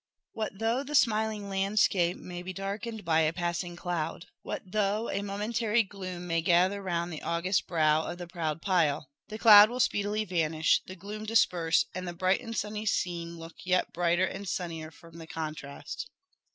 [0.31, 4.25] What though the smiling landscape may he darkened by a passing cloud!
[4.41, 9.11] what though a momentary gloom may gather round the august brow of the proud pile!
[9.27, 13.53] the cloud will speedily vanish, the gloom disperse, and the bright and sunny scene look
[13.63, 16.09] yet brighter and sunnier from the contrast.